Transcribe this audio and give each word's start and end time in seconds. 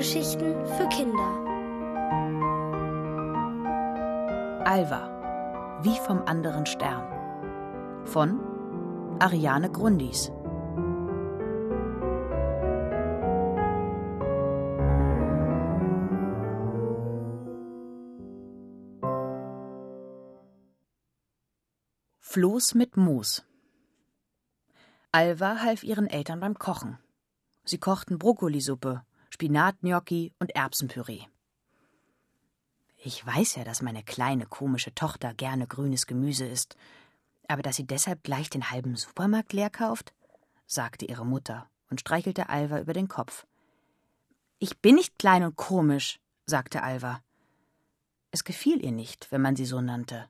Hörgeschichten 0.00 0.54
für 0.78 0.88
Kinder. 0.88 1.28
Alva, 4.64 5.82
wie 5.82 5.98
vom 5.98 6.22
anderen 6.22 6.64
Stern. 6.64 7.04
Von 8.06 8.40
Ariane 9.18 9.70
Grundis. 9.70 10.32
Floß 22.20 22.74
mit 22.74 22.96
Moos. 22.96 23.44
Alva 25.12 25.56
half 25.62 25.82
ihren 25.82 26.06
Eltern 26.06 26.40
beim 26.40 26.54
Kochen. 26.54 26.98
Sie 27.64 27.76
kochten 27.76 28.18
Brokkolisuppe, 28.18 29.04
Spinatgnocchi 29.30 30.32
und 30.38 30.54
Erbsenpüree. 30.54 31.22
Ich 32.96 33.24
weiß 33.24 33.56
ja, 33.56 33.64
dass 33.64 33.80
meine 33.80 34.02
kleine 34.02 34.44
komische 34.44 34.94
Tochter 34.94 35.32
gerne 35.32 35.66
grünes 35.66 36.06
Gemüse 36.06 36.44
isst, 36.44 36.76
aber 37.48 37.62
dass 37.62 37.76
sie 37.76 37.86
deshalb 37.86 38.22
gleich 38.22 38.50
den 38.50 38.70
halben 38.70 38.96
Supermarkt 38.96 39.52
leer 39.52 39.70
kauft? 39.70 40.12
sagte 40.66 41.06
ihre 41.06 41.24
Mutter 41.24 41.68
und 41.88 42.00
streichelte 42.00 42.48
Alva 42.48 42.78
über 42.80 42.92
den 42.92 43.08
Kopf. 43.08 43.46
Ich 44.58 44.78
bin 44.78 44.96
nicht 44.96 45.18
klein 45.18 45.42
und 45.42 45.56
komisch, 45.56 46.20
sagte 46.44 46.82
Alva. 46.82 47.22
Es 48.30 48.44
gefiel 48.44 48.84
ihr 48.84 48.92
nicht, 48.92 49.32
wenn 49.32 49.40
man 49.40 49.56
sie 49.56 49.64
so 49.64 49.80
nannte. 49.80 50.28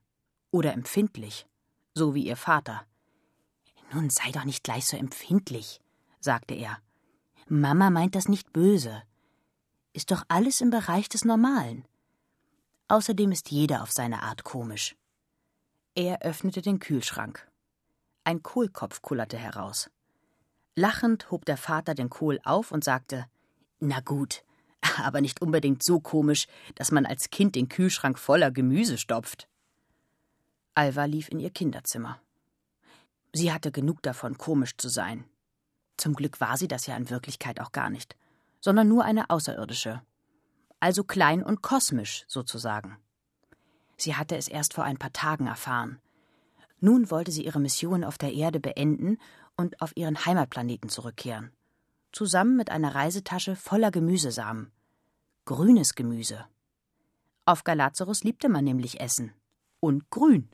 Oder 0.51 0.73
empfindlich, 0.73 1.47
so 1.95 2.15
wie 2.15 2.27
ihr 2.27 2.37
Vater. 2.37 2.87
Nun 3.92 4.09
sei 4.09 4.31
doch 4.31 4.45
nicht 4.45 4.62
gleich 4.62 4.87
so 4.87 4.97
empfindlich, 4.97 5.81
sagte 6.20 6.55
er. 6.55 6.81
Mama 7.53 7.91
meint 7.91 8.15
das 8.15 8.29
nicht 8.29 8.53
böse. 8.53 9.03
Ist 9.93 10.12
doch 10.12 10.23
alles 10.29 10.61
im 10.61 10.70
Bereich 10.70 11.09
des 11.09 11.25
Normalen. 11.25 11.84
Außerdem 12.87 13.33
ist 13.33 13.51
jeder 13.51 13.83
auf 13.83 13.91
seine 13.91 14.23
Art 14.23 14.45
komisch. 14.45 14.95
Er 15.97 16.23
öffnete 16.23 16.62
den 16.62 16.79
Kühlschrank. 16.79 17.51
Ein 18.23 18.45
Kohlkopf 18.45 19.03
kullerte 19.03 19.37
heraus. 19.37 19.91
Lachend 20.77 21.33
hob 21.33 21.45
der 21.45 21.57
Vater 21.57 21.95
den 21.95 22.09
Kohl 22.09 22.39
auf 22.45 22.70
und 22.70 22.84
sagte: 22.84 23.27
Na 23.81 23.98
gut, 23.98 24.45
aber 24.98 25.20
nicht 25.20 25.42
unbedingt 25.42 25.83
so 25.83 25.98
komisch, 25.98 26.47
dass 26.77 26.92
man 26.92 27.05
als 27.05 27.31
Kind 27.31 27.57
den 27.57 27.69
Kühlschrank 27.69 28.20
voller 28.20 28.53
Gemüse 28.53 28.97
stopft. 28.97 29.48
Alva 30.77 31.05
lief 31.05 31.29
in 31.29 31.41
ihr 31.41 31.51
Kinderzimmer. 31.51 32.20
Sie 33.33 33.53
hatte 33.53 33.73
genug 33.73 34.03
davon, 34.03 34.39
komisch 34.39 34.77
zu 34.77 34.89
sein. 34.89 35.25
Zum 36.01 36.15
Glück 36.15 36.41
war 36.41 36.56
sie 36.56 36.67
das 36.67 36.87
ja 36.87 36.97
in 36.97 37.11
Wirklichkeit 37.11 37.61
auch 37.61 37.73
gar 37.73 37.91
nicht, 37.91 38.17
sondern 38.59 38.89
nur 38.89 39.05
eine 39.05 39.29
Außerirdische. 39.29 40.01
Also 40.81 41.05
klein 41.05 41.42
und 41.42 41.61
kosmisch 41.61 42.25
sozusagen. 42.27 42.97
Sie 43.98 44.17
hatte 44.17 44.34
es 44.39 44.48
erst 44.48 44.73
vor 44.73 44.84
ein 44.84 44.97
paar 44.97 45.12
Tagen 45.12 45.47
erfahren. 45.47 46.01
Nun 46.81 47.11
wollte 47.11 47.33
sie 47.33 47.45
ihre 47.45 47.61
Mission 47.61 48.03
auf 48.03 48.17
der 48.17 48.33
Erde 48.33 48.61
beenden 48.61 49.19
und 49.59 49.83
auf 49.83 49.95
ihren 49.95 50.25
Heimatplaneten 50.25 50.89
zurückkehren. 50.89 51.53
Zusammen 52.12 52.57
mit 52.57 52.70
einer 52.70 52.95
Reisetasche 52.95 53.55
voller 53.55 53.91
Gemüsesamen. 53.91 54.73
Grünes 55.45 55.95
Gemüse. 55.95 56.47
Auf 57.45 57.62
Galazarus 57.62 58.25
liebte 58.25 58.48
man 58.48 58.64
nämlich 58.64 59.03
Essen. 59.03 59.35
Und 59.81 60.09
grün. 60.09 60.48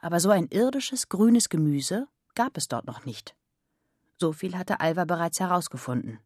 Aber 0.00 0.18
so 0.18 0.30
ein 0.30 0.48
irdisches 0.48 1.08
grünes 1.08 1.48
Gemüse 1.48 2.08
gab 2.34 2.56
es 2.56 2.66
dort 2.66 2.86
noch 2.86 3.04
nicht. 3.04 3.36
So 4.18 4.32
viel 4.32 4.56
hatte 4.56 4.80
Alva 4.80 5.04
bereits 5.04 5.40
herausgefunden. 5.40 6.18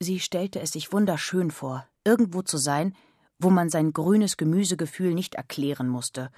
Sie 0.00 0.20
stellte 0.20 0.60
es 0.60 0.72
sich 0.72 0.92
wunderschön 0.92 1.50
vor, 1.50 1.86
irgendwo 2.04 2.42
zu 2.42 2.58
sein, 2.58 2.94
wo 3.38 3.50
man 3.50 3.70
sein 3.70 3.92
grünes 3.92 4.36
Gemüsegefühl 4.36 5.14
nicht 5.14 5.34
erklären 5.34 5.88
musste, 5.88 6.30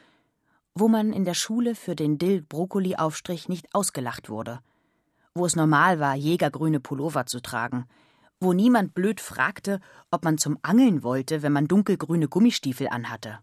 wo 0.75 0.89
man 0.89 1.13
in 1.13 1.25
der 1.25 1.35
Schule 1.35 1.75
für 1.75 1.97
den 1.97 2.19
Dill-Brokkoli-Aufstrich 2.19 3.49
nicht 3.49 3.75
ausgelacht 3.75 4.29
wurde, 4.29 4.61
wo 5.35 5.47
es 5.47 5.57
normal 5.57 6.01
war, 6.01 6.15
jägergrüne 6.15 6.81
Pullover 6.81 7.27
zu 7.27 7.41
tragen, 7.41 7.87
wo 8.41 8.53
niemand 8.53 8.93
blöd 8.93 9.21
fragte, 9.21 9.81
ob 10.11 10.25
man 10.25 10.37
zum 10.37 10.59
Angeln 10.63 11.03
wollte, 11.03 11.43
wenn 11.43 11.53
man 11.53 11.69
dunkelgrüne 11.69 12.29
Gummistiefel 12.29 12.89
anhatte. 12.89 13.39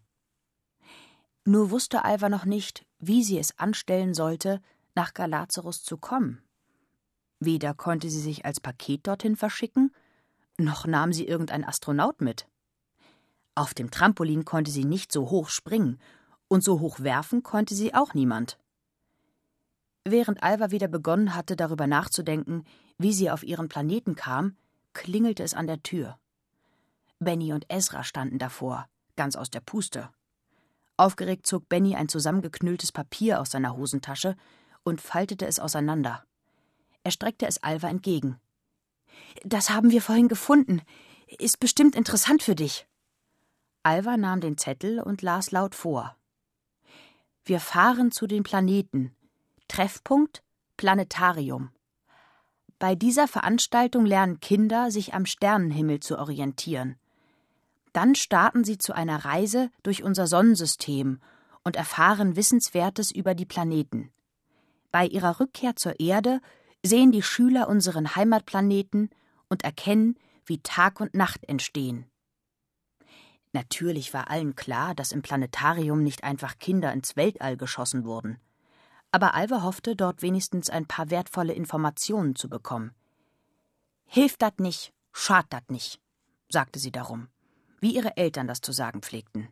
Nur 1.45 1.71
wusste 1.71 2.05
Alva 2.05 2.29
noch 2.29 2.45
nicht, 2.45 2.85
wie 2.99 3.23
sie 3.23 3.39
es 3.39 3.57
anstellen 3.57 4.13
sollte, 4.13 4.61
nach 4.95 5.13
Galazarus 5.13 5.83
zu 5.83 5.97
kommen. 5.97 6.42
Weder 7.45 7.73
konnte 7.73 8.09
sie 8.09 8.21
sich 8.21 8.45
als 8.45 8.59
Paket 8.59 9.07
dorthin 9.07 9.35
verschicken, 9.35 9.91
noch 10.57 10.85
nahm 10.85 11.11
sie 11.13 11.27
irgendein 11.27 11.63
Astronaut 11.63 12.21
mit. 12.21 12.47
Auf 13.55 13.73
dem 13.73 13.91
Trampolin 13.91 14.45
konnte 14.45 14.71
sie 14.71 14.85
nicht 14.85 15.11
so 15.11 15.29
hoch 15.29 15.49
springen, 15.49 15.99
und 16.47 16.63
so 16.63 16.79
hoch 16.79 16.99
werfen 16.99 17.41
konnte 17.43 17.73
sie 17.73 17.93
auch 17.93 18.13
niemand. 18.13 18.59
Während 20.05 20.43
Alva 20.43 20.71
wieder 20.71 20.87
begonnen 20.87 21.35
hatte, 21.35 21.55
darüber 21.55 21.87
nachzudenken, 21.87 22.65
wie 22.97 23.13
sie 23.13 23.31
auf 23.31 23.43
ihren 23.43 23.69
Planeten 23.69 24.15
kam, 24.15 24.55
klingelte 24.93 25.43
es 25.43 25.53
an 25.53 25.67
der 25.67 25.81
Tür. 25.81 26.19
Benny 27.19 27.53
und 27.53 27.65
Ezra 27.69 28.03
standen 28.03 28.37
davor, 28.37 28.87
ganz 29.15 29.35
aus 29.35 29.49
der 29.49 29.61
Puste. 29.61 30.09
Aufgeregt 30.97 31.47
zog 31.47 31.67
Benny 31.69 31.95
ein 31.95 32.09
zusammengeknülltes 32.09 32.91
Papier 32.91 33.41
aus 33.41 33.51
seiner 33.51 33.75
Hosentasche 33.75 34.35
und 34.83 35.01
faltete 35.01 35.47
es 35.47 35.59
auseinander. 35.59 36.23
Er 37.03 37.11
streckte 37.11 37.45
es 37.47 37.61
Alva 37.61 37.89
entgegen. 37.89 38.39
Das 39.43 39.69
haben 39.69 39.91
wir 39.91 40.01
vorhin 40.01 40.27
gefunden. 40.27 40.81
Ist 41.39 41.59
bestimmt 41.59 41.95
interessant 41.95 42.43
für 42.43 42.55
dich. 42.55 42.87
Alva 43.83 44.17
nahm 44.17 44.39
den 44.39 44.57
Zettel 44.57 44.99
und 44.99 45.21
las 45.21 45.51
laut 45.51 45.75
vor. 45.75 46.15
Wir 47.43 47.59
fahren 47.59 48.11
zu 48.11 48.27
den 48.27 48.43
Planeten. 48.43 49.15
Treffpunkt 49.67 50.43
Planetarium. 50.77 51.71
Bei 52.79 52.95
dieser 52.95 53.27
Veranstaltung 53.27 54.05
lernen 54.05 54.39
Kinder, 54.39 54.91
sich 54.91 55.13
am 55.13 55.25
Sternenhimmel 55.25 55.99
zu 55.99 56.17
orientieren. 56.17 56.97
Dann 57.93 58.15
starten 58.15 58.63
sie 58.63 58.77
zu 58.77 58.93
einer 58.93 59.23
Reise 59.23 59.69
durch 59.83 60.03
unser 60.03 60.27
Sonnensystem 60.27 61.21
und 61.63 61.75
erfahren 61.75 62.35
Wissenswertes 62.35 63.11
über 63.11 63.35
die 63.35 63.45
Planeten. 63.45 64.11
Bei 64.91 65.05
ihrer 65.05 65.39
Rückkehr 65.39 65.75
zur 65.75 65.99
Erde 65.99 66.41
sehen 66.83 67.11
die 67.11 67.23
Schüler 67.23 67.67
unseren 67.67 68.15
Heimatplaneten 68.15 69.09
und 69.49 69.63
erkennen, 69.63 70.17
wie 70.45 70.59
Tag 70.61 70.99
und 70.99 71.13
Nacht 71.13 71.43
entstehen. 71.45 72.05
Natürlich 73.53 74.13
war 74.13 74.29
allen 74.29 74.55
klar, 74.55 74.95
dass 74.95 75.11
im 75.11 75.21
Planetarium 75.21 76.03
nicht 76.03 76.23
einfach 76.23 76.57
Kinder 76.57 76.91
ins 76.91 77.15
Weltall 77.15 77.55
geschossen 77.55 78.03
wurden. 78.03 78.39
Aber 79.11 79.35
Alva 79.35 79.61
hoffte, 79.61 79.95
dort 79.95 80.23
wenigstens 80.23 80.71
ein 80.71 80.87
paar 80.87 81.11
wertvolle 81.11 81.53
Informationen 81.53 82.35
zu 82.35 82.49
bekommen. 82.49 82.95
Hilft 84.05 84.41
dat 84.41 84.59
nicht, 84.59 84.91
schad 85.11 85.45
dat 85.51 85.69
nicht, 85.69 86.01
sagte 86.49 86.79
sie 86.79 86.91
darum, 86.91 87.27
wie 87.79 87.95
ihre 87.95 88.17
Eltern 88.17 88.47
das 88.47 88.61
zu 88.61 88.71
sagen 88.71 89.01
pflegten. 89.01 89.49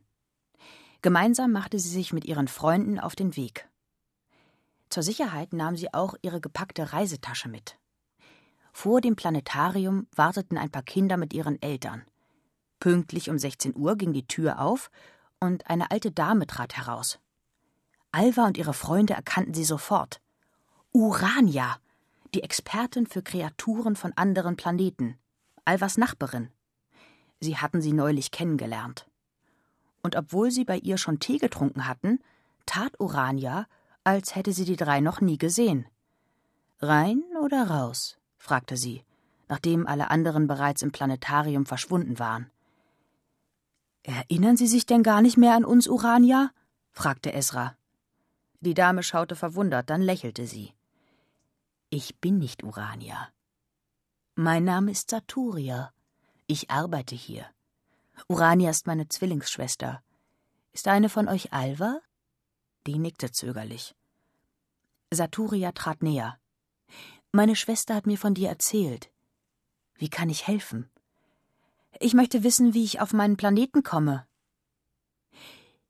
Gemeinsam 1.03 1.51
machte 1.51 1.79
sie 1.79 1.89
sich 1.89 2.11
mit 2.11 2.25
ihren 2.25 2.47
Freunden 2.47 2.99
auf 2.99 3.15
den 3.15 3.35
Weg. 3.35 3.67
Zur 4.91 5.03
Sicherheit 5.03 5.53
nahm 5.53 5.77
sie 5.77 5.93
auch 5.93 6.15
ihre 6.21 6.41
gepackte 6.41 6.91
Reisetasche 6.91 7.47
mit. 7.47 7.77
Vor 8.73 8.99
dem 8.99 9.15
Planetarium 9.15 10.05
warteten 10.13 10.57
ein 10.57 10.69
paar 10.69 10.83
Kinder 10.83 11.15
mit 11.15 11.33
ihren 11.33 11.61
Eltern. 11.61 12.03
Pünktlich 12.81 13.29
um 13.29 13.39
16 13.39 13.73
Uhr 13.75 13.95
ging 13.95 14.11
die 14.11 14.27
Tür 14.27 14.59
auf 14.59 14.91
und 15.39 15.69
eine 15.69 15.91
alte 15.91 16.11
Dame 16.11 16.45
trat 16.45 16.75
heraus. 16.75 17.19
Alva 18.11 18.45
und 18.45 18.57
ihre 18.57 18.73
Freunde 18.73 19.13
erkannten 19.13 19.53
sie 19.53 19.63
sofort. 19.63 20.19
Urania, 20.91 21.77
die 22.33 22.43
Expertin 22.43 23.07
für 23.07 23.21
Kreaturen 23.21 23.95
von 23.95 24.11
anderen 24.17 24.57
Planeten, 24.57 25.17
Alvas 25.63 25.97
Nachbarin. 25.97 26.49
Sie 27.39 27.57
hatten 27.57 27.81
sie 27.81 27.93
neulich 27.93 28.29
kennengelernt. 28.31 29.07
Und 30.03 30.17
obwohl 30.17 30.51
sie 30.51 30.65
bei 30.65 30.79
ihr 30.79 30.97
schon 30.97 31.19
Tee 31.19 31.37
getrunken 31.37 31.87
hatten, 31.87 32.19
tat 32.65 32.99
Urania, 32.99 33.67
als 34.03 34.35
hätte 34.35 34.53
sie 34.53 34.65
die 34.65 34.75
drei 34.75 34.99
noch 34.99 35.21
nie 35.21 35.37
gesehen. 35.37 35.87
Rein 36.79 37.23
oder 37.41 37.69
raus? 37.69 38.17
fragte 38.37 38.77
sie, 38.77 39.03
nachdem 39.47 39.85
alle 39.85 40.09
anderen 40.09 40.47
bereits 40.47 40.81
im 40.81 40.91
Planetarium 40.91 41.65
verschwunden 41.65 42.17
waren. 42.17 42.49
Erinnern 44.03 44.57
Sie 44.57 44.65
sich 44.65 44.87
denn 44.87 45.03
gar 45.03 45.21
nicht 45.21 45.37
mehr 45.37 45.55
an 45.55 45.63
uns, 45.63 45.87
Urania? 45.87 46.51
fragte 46.91 47.33
Esra. 47.33 47.77
Die 48.59 48.73
Dame 48.73 49.03
schaute 49.03 49.35
verwundert, 49.35 49.89
dann 49.91 50.01
lächelte 50.01 50.47
sie. 50.47 50.73
Ich 51.89 52.19
bin 52.19 52.39
nicht 52.39 52.63
Urania. 52.63 53.29
Mein 54.35 54.63
Name 54.63 54.91
ist 54.91 55.11
Saturia. 55.11 55.91
Ich 56.47 56.71
arbeite 56.71 57.15
hier. 57.15 57.45
Urania 58.27 58.71
ist 58.71 58.87
meine 58.87 59.07
Zwillingsschwester. 59.07 60.01
Ist 60.73 60.87
eine 60.87 61.09
von 61.09 61.27
euch 61.27 61.53
Alva? 61.53 61.99
Die 62.87 62.97
nickte 62.97 63.31
zögerlich. 63.31 63.95
Saturia 65.11 65.71
trat 65.71 66.01
näher. 66.01 66.39
Meine 67.31 67.55
Schwester 67.55 67.95
hat 67.95 68.07
mir 68.07 68.17
von 68.17 68.33
dir 68.33 68.49
erzählt. 68.49 69.11
Wie 69.95 70.09
kann 70.09 70.29
ich 70.29 70.47
helfen? 70.47 70.89
Ich 71.99 72.13
möchte 72.13 72.43
wissen, 72.43 72.73
wie 72.73 72.83
ich 72.83 73.01
auf 73.01 73.13
meinen 73.13 73.37
Planeten 73.37 73.83
komme. 73.83 74.25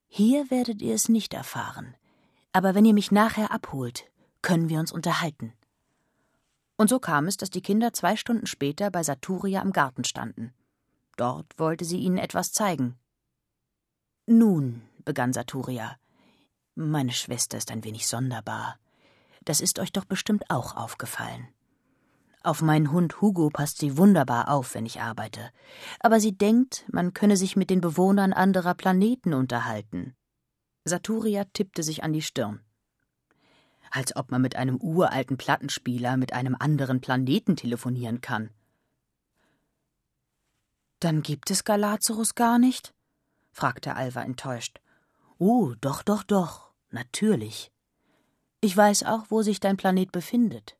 Hier 0.07 0.49
werdet 0.51 0.81
ihr 0.81 0.93
es 0.93 1.07
nicht 1.07 1.33
erfahren. 1.33 1.95
Aber 2.51 2.75
wenn 2.75 2.83
ihr 2.83 2.93
mich 2.93 3.11
nachher 3.11 3.51
abholt, 3.51 4.11
können 4.41 4.67
wir 4.67 4.79
uns 4.79 4.91
unterhalten. 4.91 5.53
Und 6.75 6.89
so 6.89 6.99
kam 6.99 7.27
es, 7.27 7.37
dass 7.37 7.49
die 7.49 7.61
Kinder 7.61 7.93
zwei 7.93 8.15
Stunden 8.17 8.47
später 8.47 8.91
bei 8.91 9.03
Saturia 9.03 9.61
im 9.61 9.71
Garten 9.71 10.03
standen. 10.03 10.53
Dort 11.15 11.57
wollte 11.57 11.85
sie 11.85 11.99
ihnen 11.99 12.17
etwas 12.17 12.51
zeigen. 12.51 12.97
Nun, 14.25 14.81
begann 15.05 15.31
Saturia, 15.31 15.97
meine 16.89 17.11
Schwester 17.11 17.57
ist 17.57 17.71
ein 17.71 17.83
wenig 17.83 18.07
sonderbar. 18.07 18.77
Das 19.43 19.61
ist 19.61 19.79
euch 19.79 19.91
doch 19.91 20.05
bestimmt 20.05 20.49
auch 20.49 20.75
aufgefallen. 20.75 21.47
Auf 22.43 22.61
meinen 22.61 22.91
Hund 22.91 23.21
Hugo 23.21 23.49
passt 23.49 23.77
sie 23.77 23.97
wunderbar 23.97 24.49
auf, 24.49 24.73
wenn 24.73 24.85
ich 24.85 24.99
arbeite. 24.99 25.51
Aber 25.99 26.19
sie 26.19 26.35
denkt, 26.35 26.85
man 26.91 27.13
könne 27.13 27.37
sich 27.37 27.55
mit 27.55 27.69
den 27.69 27.81
Bewohnern 27.81 28.33
anderer 28.33 28.73
Planeten 28.73 29.33
unterhalten. 29.33 30.15
Saturia 30.83 31.43
tippte 31.53 31.83
sich 31.83 32.03
an 32.03 32.13
die 32.13 32.23
Stirn. 32.23 32.61
Als 33.91 34.15
ob 34.15 34.31
man 34.31 34.41
mit 34.41 34.55
einem 34.55 34.77
uralten 34.77 35.37
Plattenspieler 35.37 36.17
mit 36.17 36.33
einem 36.33 36.55
anderen 36.59 37.01
Planeten 37.01 37.55
telefonieren 37.55 38.21
kann. 38.21 38.49
Dann 40.99 41.21
gibt 41.21 41.51
es 41.51 41.63
Galazarus 41.63 42.33
gar 42.35 42.57
nicht? 42.57 42.93
fragte 43.51 43.95
Alva 43.95 44.21
enttäuscht. 44.21 44.79
Oh, 45.37 45.73
doch, 45.81 46.03
doch, 46.03 46.23
doch, 46.23 46.70
natürlich. 46.93 47.71
Ich 48.61 48.75
weiß 48.75 49.03
auch, 49.03 49.25
wo 49.29 49.41
sich 49.41 49.59
dein 49.59 49.77
Planet 49.77 50.11
befindet. 50.11 50.77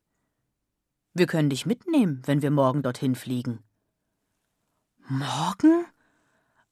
Wir 1.14 1.28
können 1.28 1.50
dich 1.50 1.66
mitnehmen, 1.66 2.22
wenn 2.26 2.42
wir 2.42 2.52
morgen 2.52 2.84
dorthin 2.84 3.16
fliegen. 3.16 3.64
Morgen? 5.08 5.86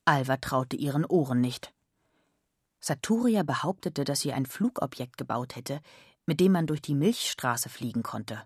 Alva 0.06 0.38
traute 0.38 0.78
ihren 0.78 1.06
Ohren 1.06 1.42
nicht. 1.42 1.74
Saturia 2.80 3.44
behauptete, 3.44 4.06
dass 4.06 4.22
sie 4.22 4.32
ein 4.32 4.46
Flugobjekt 4.46 5.18
gebaut 5.18 5.56
hätte, 5.56 5.82
mit 6.26 6.40
dem 6.40 6.54
man 6.54 6.68
durch 6.68 6.82
die 6.82 6.96
Milchstraße 6.96 7.70
fliegen 7.70 8.04
konnte. 8.04 8.44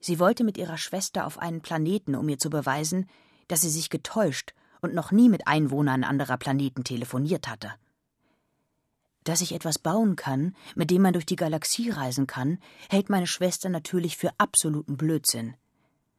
Sie 0.00 0.18
wollte 0.18 0.42
mit 0.42 0.58
ihrer 0.58 0.78
Schwester 0.78 1.26
auf 1.26 1.38
einen 1.38 1.62
Planeten, 1.62 2.16
um 2.16 2.28
ihr 2.28 2.38
zu 2.38 2.50
beweisen, 2.50 3.06
dass 3.46 3.60
sie 3.60 3.70
sich 3.70 3.90
getäuscht 3.90 4.54
und 4.80 4.94
noch 4.94 5.12
nie 5.12 5.28
mit 5.28 5.46
Einwohnern 5.46 6.02
anderer 6.02 6.38
Planeten 6.38 6.82
telefoniert 6.82 7.48
hatte. 7.48 7.72
Dass 9.24 9.40
ich 9.40 9.54
etwas 9.54 9.78
bauen 9.78 10.16
kann, 10.16 10.56
mit 10.74 10.90
dem 10.90 11.02
man 11.02 11.12
durch 11.12 11.26
die 11.26 11.36
Galaxie 11.36 11.90
reisen 11.90 12.26
kann, 12.26 12.58
hält 12.90 13.08
meine 13.08 13.26
Schwester 13.26 13.68
natürlich 13.68 14.16
für 14.16 14.32
absoluten 14.38 14.96
Blödsinn. 14.96 15.54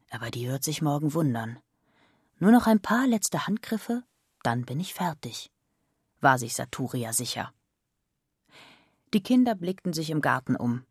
Aber 0.09 0.29
die 0.29 0.47
wird 0.47 0.63
sich 0.63 0.81
morgen 0.81 1.13
wundern. 1.13 1.59
Nur 2.39 2.51
noch 2.51 2.67
ein 2.67 2.79
paar 2.79 3.07
letzte 3.07 3.47
Handgriffe, 3.47 4.03
dann 4.41 4.65
bin 4.65 4.79
ich 4.79 4.93
fertig, 4.93 5.51
war 6.21 6.37
sich 6.37 6.53
Saturia 6.53 7.13
sicher. 7.13 7.53
Die 9.13 9.21
Kinder 9.21 9.55
blickten 9.55 9.93
sich 9.93 10.09
im 10.09 10.21
Garten 10.21 10.55
um. 10.55 10.85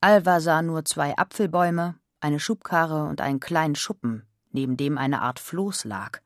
Alva 0.00 0.40
sah 0.40 0.62
nur 0.62 0.84
zwei 0.84 1.16
Apfelbäume, 1.16 1.98
eine 2.20 2.40
Schubkarre 2.40 3.04
und 3.04 3.20
einen 3.20 3.40
kleinen 3.40 3.74
Schuppen, 3.74 4.26
neben 4.52 4.76
dem 4.76 4.98
eine 4.98 5.22
Art 5.22 5.38
Floß 5.38 5.84
lag. 5.84 6.20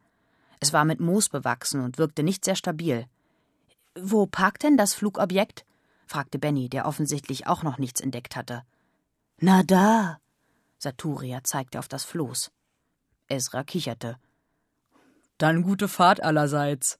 Es 0.61 0.73
war 0.73 0.85
mit 0.85 1.01
Moos 1.01 1.29
bewachsen 1.29 1.83
und 1.83 1.99
wirkte 1.99 2.23
nicht 2.23 2.45
sehr 2.45 2.57
stabil. 2.57 3.07
Wo 3.95 4.27
parkt 4.27 4.63
denn 4.63 4.77
das 4.77 4.95
Flugobjekt? 4.95 5.65
fragte 6.07 6.39
Benny, 6.39 6.69
der 6.69 6.87
offensichtlich 6.87 7.47
auch 7.47 7.63
noch 7.63 7.79
nichts 7.79 8.01
entdeckt 8.01 8.37
hatte. 8.37 8.63
Na 9.39 9.63
da. 9.63 10.21
Saturia 10.79 11.43
zeigte 11.45 11.79
auf 11.79 11.89
das 11.89 12.05
Floß. 12.05 12.51
Ezra 13.29 13.65
kicherte. 13.65 14.19
Dann 15.37 15.63
gute 15.63 15.89
Fahrt 15.89 16.23
allerseits. 16.23 16.99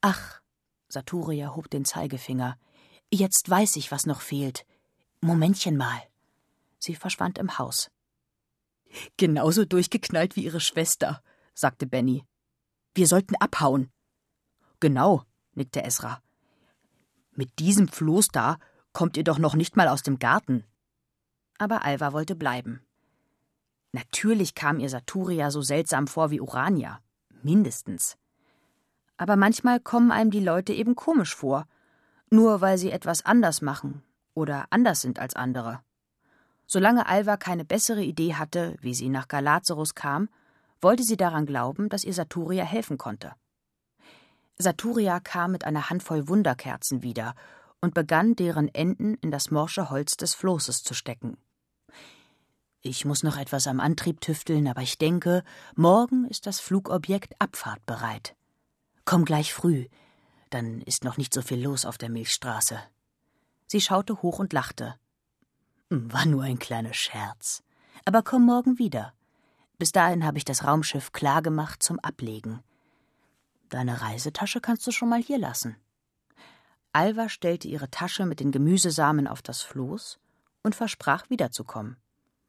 Ach, 0.00 0.40
Saturia 0.88 1.54
hob 1.54 1.70
den 1.70 1.84
Zeigefinger. 1.84 2.58
Jetzt 3.12 3.48
weiß 3.48 3.76
ich, 3.76 3.90
was 3.90 4.06
noch 4.06 4.20
fehlt. 4.20 4.66
Momentchen 5.20 5.76
mal. 5.76 6.02
Sie 6.78 6.94
verschwand 6.94 7.38
im 7.38 7.58
Haus. 7.58 7.90
Genauso 9.16 9.64
durchgeknallt 9.64 10.36
wie 10.36 10.44
ihre 10.44 10.60
Schwester, 10.60 11.22
sagte 11.54 11.86
Benny. 11.86 12.24
Wir 12.94 13.06
sollten 13.06 13.36
abhauen. 13.36 13.92
Genau, 14.80 15.24
nickte 15.54 15.82
Esra. 15.84 16.22
Mit 17.32 17.58
diesem 17.58 17.88
Floß 17.88 18.28
da 18.28 18.58
kommt 18.92 19.16
ihr 19.16 19.24
doch 19.24 19.38
noch 19.38 19.54
nicht 19.54 19.76
mal 19.76 19.88
aus 19.88 20.02
dem 20.02 20.18
Garten. 20.18 20.64
Aber 21.58 21.84
Alva 21.84 22.12
wollte 22.12 22.34
bleiben. 22.34 22.80
Natürlich 23.92 24.54
kam 24.54 24.78
ihr 24.78 24.88
Saturia 24.88 25.50
so 25.50 25.62
seltsam 25.62 26.06
vor 26.06 26.30
wie 26.30 26.40
Urania. 26.40 27.00
Mindestens. 27.42 28.16
Aber 29.16 29.36
manchmal 29.36 29.80
kommen 29.80 30.10
einem 30.10 30.30
die 30.30 30.40
Leute 30.40 30.72
eben 30.72 30.94
komisch 30.94 31.34
vor, 31.34 31.66
nur 32.30 32.60
weil 32.60 32.78
sie 32.78 32.90
etwas 32.90 33.24
anders 33.24 33.60
machen 33.60 34.02
oder 34.34 34.66
anders 34.70 35.00
sind 35.00 35.18
als 35.18 35.34
andere. 35.34 35.80
Solange 36.66 37.06
Alva 37.06 37.36
keine 37.36 37.64
bessere 37.64 38.02
Idee 38.02 38.34
hatte, 38.34 38.76
wie 38.80 38.94
sie 38.94 39.08
nach 39.08 39.26
Galazarus 39.26 39.94
kam, 39.94 40.28
wollte 40.80 41.02
sie 41.02 41.16
daran 41.16 41.44
glauben, 41.44 41.88
dass 41.88 42.04
ihr 42.04 42.14
Saturia 42.14 42.64
helfen 42.64 42.96
konnte. 42.96 43.32
Saturia 44.60 45.20
kam 45.20 45.52
mit 45.52 45.64
einer 45.64 45.90
Handvoll 45.90 46.28
Wunderkerzen 46.28 47.02
wieder 47.02 47.34
und 47.80 47.94
begann, 47.94 48.36
deren 48.36 48.68
Enden 48.74 49.14
in 49.14 49.30
das 49.30 49.50
morsche 49.50 49.90
Holz 49.90 50.16
des 50.16 50.34
Floßes 50.34 50.82
zu 50.82 50.94
stecken. 50.94 51.38
Ich 52.82 53.04
muss 53.04 53.22
noch 53.22 53.36
etwas 53.36 53.66
am 53.66 53.80
Antrieb 53.80 54.20
tüfteln, 54.20 54.66
aber 54.68 54.82
ich 54.82 54.98
denke, 54.98 55.44
morgen 55.76 56.26
ist 56.26 56.46
das 56.46 56.60
Flugobjekt 56.60 57.34
abfahrtbereit. 57.38 58.36
Komm 59.04 59.24
gleich 59.24 59.52
früh, 59.52 59.86
dann 60.50 60.80
ist 60.82 61.04
noch 61.04 61.16
nicht 61.16 61.32
so 61.32 61.42
viel 61.42 61.62
los 61.62 61.84
auf 61.84 61.98
der 61.98 62.10
Milchstraße. 62.10 62.78
Sie 63.66 63.80
schaute 63.80 64.22
hoch 64.22 64.38
und 64.38 64.52
lachte. 64.52 64.96
War 65.90 66.26
nur 66.26 66.42
ein 66.42 66.58
kleiner 66.58 66.94
Scherz. 66.94 67.62
Aber 68.04 68.22
komm 68.22 68.46
morgen 68.46 68.78
wieder. 68.78 69.12
Bis 69.78 69.92
dahin 69.92 70.24
habe 70.24 70.38
ich 70.38 70.44
das 70.44 70.64
Raumschiff 70.64 71.12
klargemacht 71.12 71.82
zum 71.82 71.98
Ablegen. 72.00 72.62
Deine 73.70 74.02
Reisetasche 74.02 74.60
kannst 74.60 74.86
du 74.86 74.90
schon 74.90 75.08
mal 75.08 75.22
hier 75.22 75.38
lassen. 75.38 75.76
Alva 76.92 77.28
stellte 77.28 77.68
ihre 77.68 77.88
Tasche 77.88 78.26
mit 78.26 78.40
den 78.40 78.50
Gemüsesamen 78.50 79.28
auf 79.28 79.42
das 79.42 79.62
Floß 79.62 80.18
und 80.64 80.74
versprach 80.74 81.30
wiederzukommen, 81.30 81.96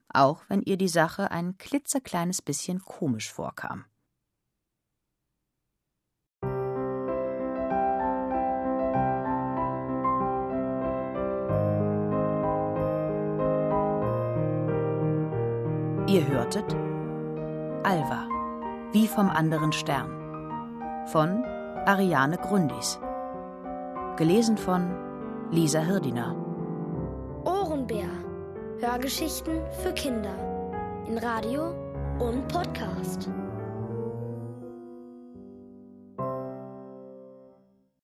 auch 0.10 0.42
wenn 0.48 0.64
ihr 0.64 0.78
die 0.78 0.88
Sache 0.88 1.30
ein 1.30 1.58
klitzekleines 1.60 2.42
bisschen 2.42 2.84
komisch 2.84 3.32
vorkam. 3.32 3.86
Ihr 16.08 16.28
hörtet 16.28 16.74
Alva, 17.86 18.28
wie 18.92 19.08
vom 19.08 19.30
anderen 19.30 19.72
Stern 19.72 20.21
von 21.12 21.44
Ariane 21.86 22.38
Grundis. 22.38 22.98
Gelesen 24.16 24.58
von 24.58 24.96
Lisa 25.52 25.80
Hirdiner. 25.80 26.36
Ohrenbär. 27.44 28.08
Hörgeschichten 28.80 29.62
für 29.84 29.92
Kinder. 29.92 30.36
In 31.08 31.18
Radio 31.18 31.74
und 32.20 32.48
Podcast. 32.48 33.30